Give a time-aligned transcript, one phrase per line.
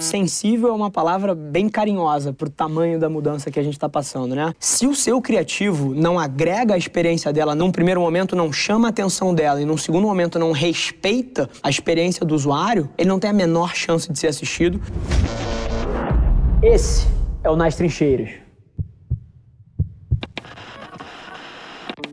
[0.00, 4.34] Sensível é uma palavra bem carinhosa pro tamanho da mudança que a gente está passando,
[4.34, 4.54] né?
[4.58, 8.90] Se o seu criativo não agrega a experiência dela, num primeiro momento não chama a
[8.90, 13.28] atenção dela e num segundo momento não respeita a experiência do usuário, ele não tem
[13.28, 14.80] a menor chance de ser assistido.
[16.62, 17.06] Esse
[17.44, 18.49] é o Nas Trincheiras.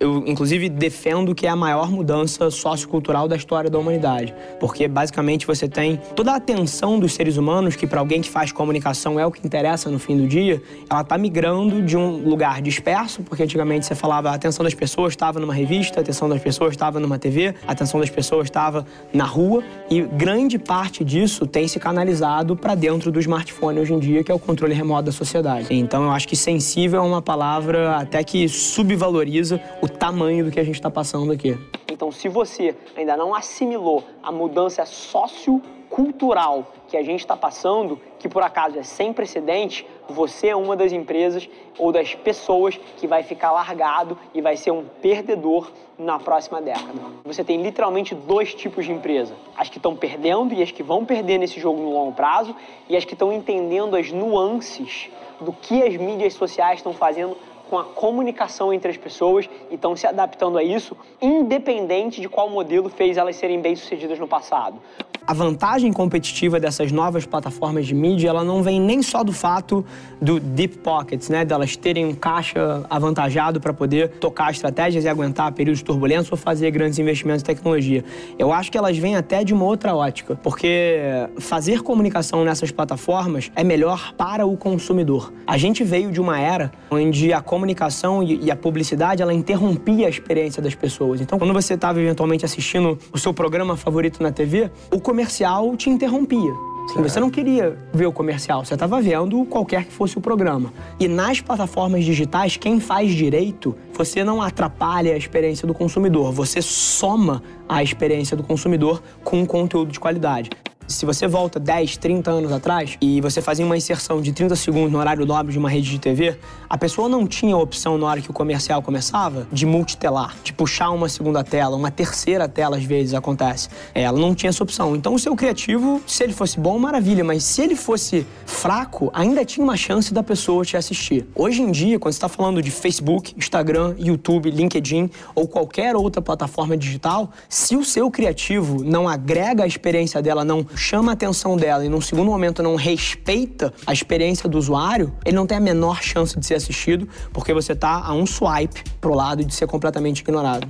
[0.00, 4.34] Eu, inclusive, defendo que é a maior mudança sociocultural da história da humanidade.
[4.58, 8.50] Porque, basicamente, você tem toda a atenção dos seres humanos, que para alguém que faz
[8.50, 12.62] comunicação é o que interessa no fim do dia, ela está migrando de um lugar
[12.62, 16.40] disperso, porque antigamente você falava a atenção das pessoas estava numa revista, a atenção das
[16.40, 21.46] pessoas estava numa TV, a atenção das pessoas estava na rua, e grande parte disso
[21.46, 25.02] tem se canalizado para dentro do smartphone hoje em dia, que é o controle remoto
[25.02, 25.66] da sociedade.
[25.68, 30.60] Então, eu acho que sensível é uma palavra até que subvaloriza o tamanho do que
[30.60, 31.58] a gente está passando aqui.
[31.90, 38.28] Então, se você ainda não assimilou a mudança sociocultural que a gente está passando, que
[38.28, 43.22] por acaso é sem precedente, você é uma das empresas ou das pessoas que vai
[43.22, 47.00] ficar largado e vai ser um perdedor na próxima década.
[47.24, 51.04] Você tem literalmente dois tipos de empresa: as que estão perdendo e as que vão
[51.04, 52.56] perder nesse jogo no longo prazo,
[52.88, 57.36] e as que estão entendendo as nuances do que as mídias sociais estão fazendo
[57.70, 62.50] com a comunicação entre as pessoas e estão se adaptando a isso, independente de qual
[62.50, 64.82] modelo fez elas serem bem-sucedidas no passado.
[65.30, 69.86] A vantagem competitiva dessas novas plataformas de mídia, ela não vem nem só do fato
[70.20, 75.52] do deep pockets, né, delas terem um caixa avantajado para poder tocar estratégias e aguentar
[75.52, 78.04] períodos turbulentos ou fazer grandes investimentos em tecnologia.
[78.36, 80.98] Eu acho que elas vêm até de uma outra ótica, porque
[81.38, 85.32] fazer comunicação nessas plataformas é melhor para o consumidor.
[85.46, 90.10] A gente veio de uma era onde a comunicação e a publicidade ela interrompia a
[90.10, 91.20] experiência das pessoas.
[91.20, 95.90] Então, quando você estava eventualmente assistindo o seu programa favorito na TV, o comercial te
[95.90, 96.54] interrompia.
[96.88, 100.72] Sim, você não queria ver o comercial, você estava vendo qualquer que fosse o programa.
[100.98, 106.62] E nas plataformas digitais, quem faz direito, você não atrapalha a experiência do consumidor, você
[106.62, 110.48] soma a experiência do consumidor com um conteúdo de qualidade.
[110.90, 114.90] Se você volta 10, 30 anos atrás e você fazia uma inserção de 30 segundos
[114.90, 116.36] no horário nobre de uma rede de TV,
[116.68, 120.52] a pessoa não tinha a opção na hora que o comercial começava de multitelar, de
[120.52, 123.68] puxar uma segunda tela, uma terceira tela às vezes acontece.
[123.94, 124.96] É, ela não tinha essa opção.
[124.96, 129.44] Então o seu criativo, se ele fosse bom, maravilha, mas se ele fosse fraco, ainda
[129.44, 131.24] tinha uma chance da pessoa te assistir.
[131.36, 136.20] Hoje em dia, quando você está falando de Facebook, Instagram, YouTube, LinkedIn ou qualquer outra
[136.20, 141.56] plataforma digital, se o seu criativo não agrega a experiência dela, não chama a atenção
[141.56, 145.60] dela e num segundo momento não respeita a experiência do usuário, ele não tem a
[145.60, 149.66] menor chance de ser assistido, porque você está a um swipe pro lado de ser
[149.66, 150.66] completamente ignorado.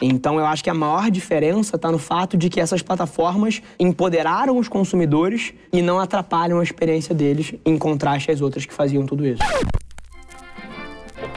[0.00, 4.56] Então eu acho que a maior diferença está no fato de que essas plataformas empoderaram
[4.56, 9.26] os consumidores e não atrapalham a experiência deles em contraste às outras que faziam tudo
[9.26, 9.42] isso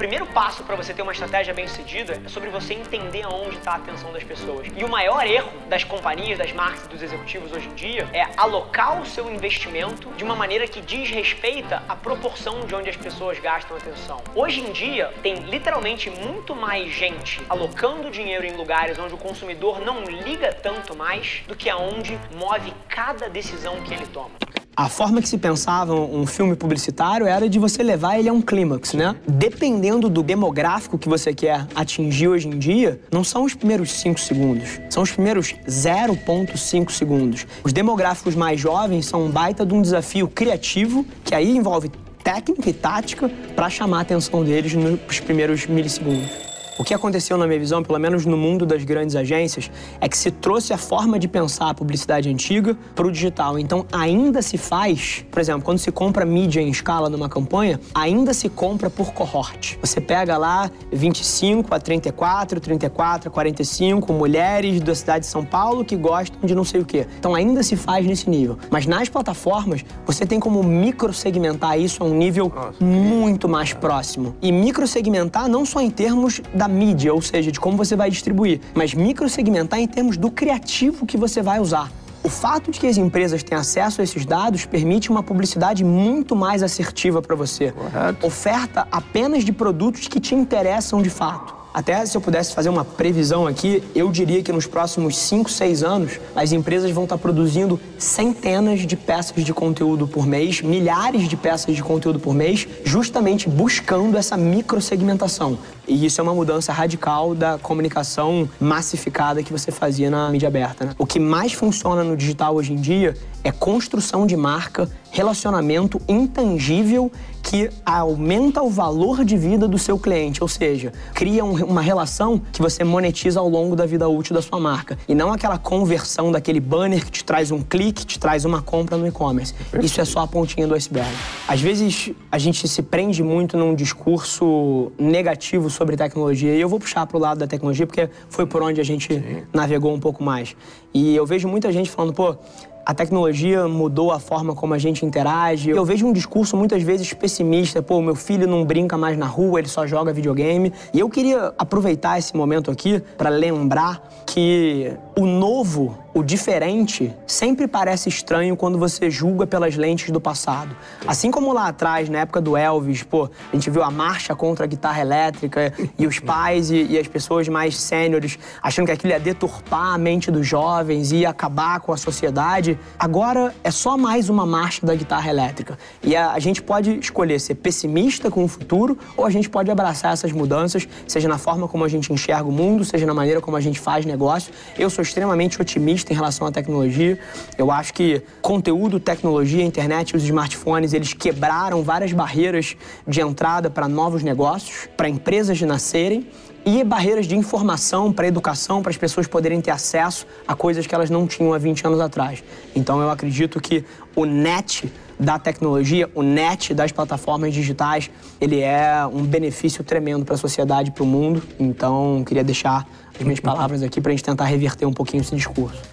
[0.04, 3.72] primeiro passo para você ter uma estratégia bem sucedida é sobre você entender aonde está
[3.72, 4.68] a atenção das pessoas.
[4.76, 8.28] E o maior erro das companhias, das marcas e dos executivos hoje em dia é
[8.36, 13.40] alocar o seu investimento de uma maneira que desrespeita a proporção de onde as pessoas
[13.40, 14.22] gastam atenção.
[14.36, 19.80] Hoje em dia, tem literalmente muito mais gente alocando dinheiro em lugares onde o consumidor
[19.80, 24.63] não liga tanto mais do que aonde move cada decisão que ele toma.
[24.76, 28.42] A forma que se pensava um filme publicitário era de você levar ele a um
[28.42, 29.16] clímax, né?
[29.28, 34.20] Dependendo do demográfico que você quer atingir hoje em dia, não são os primeiros 5
[34.20, 37.46] segundos, são os primeiros 0,5 segundos.
[37.64, 41.92] Os demográficos mais jovens são um baita de um desafio criativo, que aí envolve
[42.24, 46.43] técnica e tática para chamar a atenção deles nos primeiros milissegundos.
[46.76, 49.70] O que aconteceu, na minha visão, pelo menos no mundo das grandes agências,
[50.02, 53.60] é que se trouxe a forma de pensar a publicidade antiga para o digital.
[53.60, 58.34] Então, ainda se faz, por exemplo, quando se compra mídia em escala numa campanha, ainda
[58.34, 59.78] se compra por cohort.
[59.82, 65.86] Você pega lá 25 a 34, 34 a 45 mulheres da cidade de São Paulo
[65.86, 67.06] que gostam de não sei o quê.
[67.20, 68.58] Então, ainda se faz nesse nível.
[68.72, 74.36] Mas nas plataformas, você tem como microsegmentar isso a um nível Nossa, muito mais próximo.
[74.42, 78.10] E microsegmentar não só em termos da da mídia, ou seja, de como você vai
[78.10, 81.92] distribuir, mas microsegmentar em termos do criativo que você vai usar.
[82.24, 86.38] O fato de que as empresas têm acesso a esses dados permite uma publicidade muito
[86.38, 87.74] mais assertiva para você.
[87.74, 88.26] Correto.
[88.26, 91.63] Oferta apenas de produtos que te interessam de fato.
[91.74, 95.84] Até se eu pudesse fazer uma previsão aqui, eu diria que nos próximos 5, 6
[95.84, 101.36] anos, as empresas vão estar produzindo centenas de peças de conteúdo por mês, milhares de
[101.36, 105.58] peças de conteúdo por mês, justamente buscando essa microsegmentação.
[105.88, 110.86] E isso é uma mudança radical da comunicação massificada que você fazia na mídia aberta.
[110.86, 110.96] Né?
[111.00, 117.12] O que mais funciona no digital hoje em dia é construção de marca, relacionamento intangível
[117.54, 122.42] que aumenta o valor de vida do seu cliente, ou seja, cria um, uma relação
[122.52, 124.98] que você monetiza ao longo da vida útil da sua marca.
[125.08, 128.98] E não aquela conversão daquele banner que te traz um clique, te traz uma compra
[128.98, 129.54] no e-commerce.
[129.84, 131.12] Isso é só a pontinha do iceberg.
[131.48, 136.80] Às vezes a gente se prende muito num discurso negativo sobre tecnologia, e eu vou
[136.80, 139.44] puxar para o lado da tecnologia porque foi por onde a gente Sim.
[139.54, 140.56] navegou um pouco mais.
[140.92, 142.36] E eu vejo muita gente falando, pô,
[142.86, 145.70] a tecnologia mudou a forma como a gente interage.
[145.70, 149.60] Eu vejo um discurso muitas vezes pessimista, pô, meu filho não brinca mais na rua,
[149.60, 150.74] ele só joga videogame.
[150.94, 157.68] E eu queria aproveitar esse momento aqui para lembrar que o novo o diferente sempre
[157.68, 160.76] parece estranho quando você julga pelas lentes do passado.
[161.08, 164.66] Assim como lá atrás, na época do Elvis, pô, a gente viu a marcha contra
[164.66, 169.12] a guitarra elétrica e os pais e, e as pessoas mais sêniores achando que aquilo
[169.12, 172.78] ia deturpar a mente dos jovens e ia acabar com a sociedade.
[173.00, 175.80] Agora é só mais uma marcha da guitarra elétrica.
[176.04, 179.72] E a, a gente pode escolher ser pessimista com o futuro ou a gente pode
[179.72, 183.42] abraçar essas mudanças, seja na forma como a gente enxerga o mundo, seja na maneira
[183.42, 184.54] como a gente faz negócio.
[184.78, 187.20] Eu sou extremamente otimista em relação à tecnologia.
[187.58, 192.76] Eu acho que conteúdo, tecnologia, internet os smartphones, eles quebraram várias barreiras
[193.08, 196.28] de entrada para novos negócios, para empresas de nascerem
[196.66, 200.96] e barreiras de informação para educação, para as pessoas poderem ter acesso a coisas que
[200.96, 202.44] elas não tinham há 20 anos atrás.
[202.76, 203.84] Então eu acredito que
[204.16, 208.10] o net da tecnologia, o net das plataformas digitais,
[208.40, 211.44] ele é um benefício tremendo para a sociedade, para o mundo.
[211.60, 215.36] Então queria deixar as minhas palavras aqui para a gente tentar reverter um pouquinho esse
[215.36, 215.93] discurso.